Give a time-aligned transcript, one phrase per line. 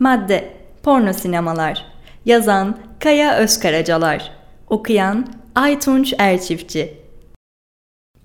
[0.00, 1.84] Madde Porno sinemalar.
[2.24, 4.32] Yazan Kaya Özkaracalar.
[4.68, 6.94] Okuyan Aytunç Erçiftçi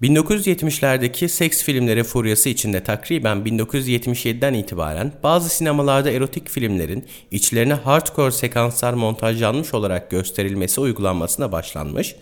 [0.01, 8.93] 1970'lerdeki seks filmleri furyası içinde takriben 1977'den itibaren bazı sinemalarda erotik filmlerin içlerine hardcore sekanslar
[8.93, 12.15] montajlanmış olarak gösterilmesi uygulanmasına başlanmış,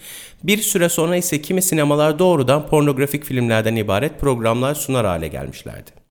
[0.44, 6.03] bir süre sonra ise kimi sinemalar doğrudan pornografik filmlerden ibaret programlar sunar hale gelmişlerdi.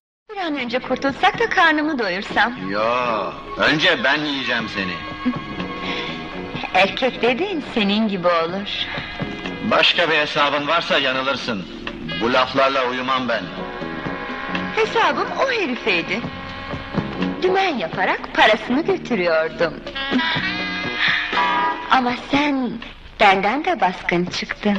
[0.45, 2.69] An önce kurtulsak da karnımı doyursam.
[2.69, 2.83] Yo,
[3.57, 4.93] önce ben yiyeceğim seni.
[6.73, 8.69] Erkek dediğin senin gibi olur.
[9.71, 11.65] Başka bir hesabın varsa yanılırsın.
[12.21, 13.43] Bu laflarla uyumam ben.
[14.75, 16.21] Hesabım o herifeydi.
[17.41, 19.73] Dümen yaparak parasını götürüyordum.
[21.91, 22.71] Ama sen
[23.19, 24.77] benden de baskın çıktın.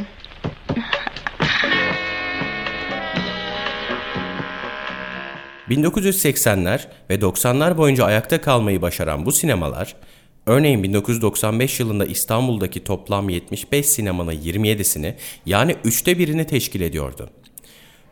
[5.68, 9.94] ...1980'ler ve 90'lar boyunca ayakta kalmayı başaran bu sinemalar...
[10.46, 15.14] Örneğin 1995 yılında İstanbul'daki toplam 75 sinemanın 27'sini
[15.46, 17.30] yani üçte birini teşkil ediyordu.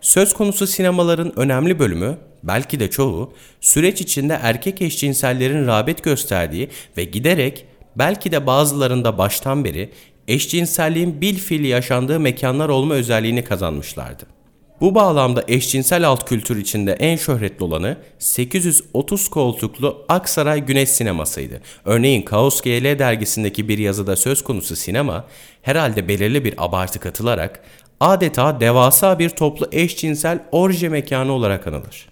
[0.00, 7.04] Söz konusu sinemaların önemli bölümü, belki de çoğu, süreç içinde erkek eşcinsellerin rağbet gösterdiği ve
[7.04, 7.64] giderek,
[7.96, 9.90] belki de bazılarında baştan beri,
[10.28, 14.26] eşcinselliğin bil fiili yaşandığı mekanlar olma özelliğini kazanmışlardı.
[14.82, 21.60] Bu bağlamda eşcinsel alt kültür içinde en şöhretli olanı 830 koltuklu Aksaray Güneş Sineması'ydı.
[21.84, 25.24] Örneğin Kaos GL dergisindeki bir yazıda söz konusu sinema
[25.62, 27.60] herhalde belirli bir abartı katılarak
[28.00, 32.08] adeta devasa bir toplu eşcinsel orje mekanı olarak anılır.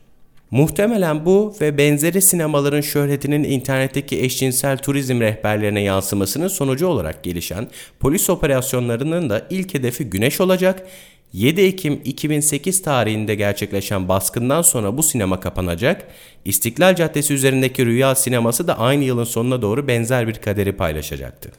[0.51, 7.69] Muhtemelen bu ve benzeri sinemaların şöhretinin internetteki eşcinsel turizm rehberlerine yansımasının sonucu olarak gelişen
[8.01, 10.87] polis operasyonlarının da ilk hedefi güneş olacak
[11.33, 16.09] 7 Ekim 2008 tarihinde gerçekleşen baskından sonra bu sinema kapanacak,
[16.45, 21.51] İstiklal Caddesi üzerindeki Rüya Sineması da aynı yılın sonuna doğru benzer bir kaderi paylaşacaktı.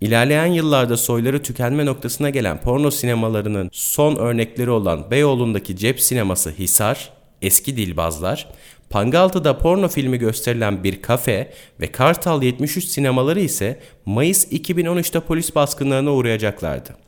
[0.00, 7.10] İlerleyen yıllarda soyları tükenme noktasına gelen porno sinemalarının son örnekleri olan Beyoğlu'ndaki cep sineması Hisar,
[7.42, 8.48] Eski Dilbazlar,
[8.90, 16.12] Pangaltı'da porno filmi gösterilen bir kafe ve Kartal 73 sinemaları ise Mayıs 2013'te polis baskınlarına
[16.12, 17.05] uğrayacaklardı.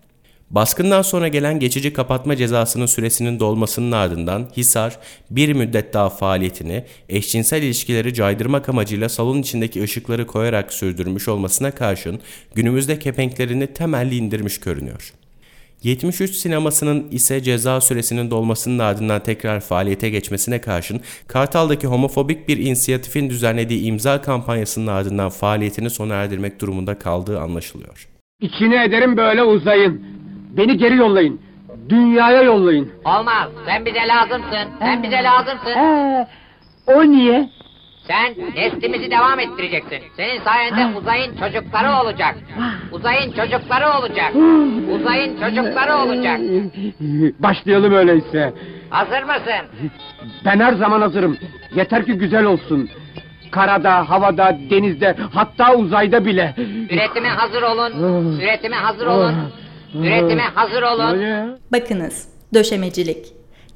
[0.50, 4.98] Baskından sonra gelen geçici kapatma cezasının süresinin dolmasının ardından Hisar
[5.30, 12.20] bir müddet daha faaliyetini eşcinsel ilişkileri caydırmak amacıyla salon içindeki ışıkları koyarak sürdürmüş olmasına karşın
[12.54, 15.12] günümüzde kepenklerini temelli indirmiş görünüyor.
[15.82, 23.30] 73 sinemasının ise ceza süresinin dolmasının ardından tekrar faaliyete geçmesine karşın Kartal'daki homofobik bir inisiyatifin
[23.30, 28.08] düzenlediği imza kampanyasının ardından faaliyetini sona erdirmek durumunda kaldığı anlaşılıyor.
[28.40, 30.17] İçine ederim böyle uzayın.
[30.58, 31.40] Beni geri yollayın.
[31.88, 32.92] Dünyaya yollayın.
[33.04, 33.48] Olmaz.
[33.66, 34.68] Sen bize lazımsın.
[34.78, 35.70] Sen bize lazımsın.
[35.70, 36.26] Ee,
[36.86, 37.48] o niye?
[38.06, 39.98] Sen neslimizi devam ettireceksin.
[40.16, 42.36] Senin sayende uzayın çocukları olacak.
[42.92, 44.32] Uzayın çocukları olacak.
[44.94, 46.40] Uzayın çocukları olacak.
[47.38, 48.54] Başlayalım öyleyse.
[48.90, 49.90] Hazır mısın?
[50.44, 51.38] Ben her zaman hazırım.
[51.74, 52.90] Yeter ki güzel olsun.
[53.50, 56.54] Karada, havada, denizde, hatta uzayda bile.
[56.90, 57.92] Üretime hazır olun.
[58.40, 59.34] Üretime hazır olun.
[59.94, 61.58] Üretime hazır olun.
[61.72, 63.26] Bakınız, döşemecilik.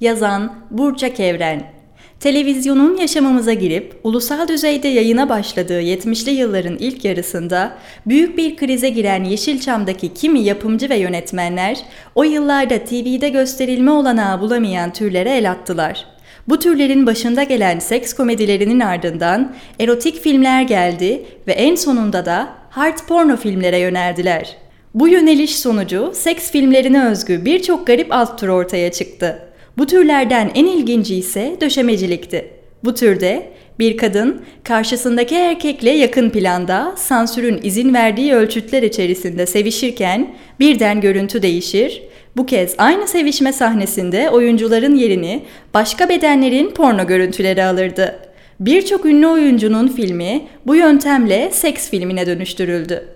[0.01, 1.73] Yazan Burçak Evren.
[2.21, 9.25] Televizyonun yaşamımıza girip ulusal düzeyde yayına başladığı 70'li yılların ilk yarısında büyük bir krize giren
[9.25, 11.79] Yeşilçam'daki kimi yapımcı ve yönetmenler
[12.15, 16.07] o yıllarda TV'de gösterilme olanağı bulamayan türlere el attılar.
[16.49, 22.99] Bu türlerin başında gelen seks komedilerinin ardından erotik filmler geldi ve en sonunda da hard
[23.09, 24.62] porno filmlere yöneldiler.
[24.95, 29.39] Bu yöneliş sonucu seks filmlerine özgü birçok garip alt tür ortaya çıktı.
[29.79, 32.51] Bu türlerden en ilginci ise döşemecilikti.
[32.85, 41.01] Bu türde bir kadın karşısındaki erkekle yakın planda sansürün izin verdiği ölçütler içerisinde sevişirken birden
[41.01, 42.03] görüntü değişir.
[42.37, 45.43] Bu kez aynı sevişme sahnesinde oyuncuların yerini
[45.75, 48.19] başka bedenlerin porno görüntüleri alırdı.
[48.61, 53.09] Birçok ünlü oyuncunun filmi bu yöntemle seks filmine dönüştürüldü.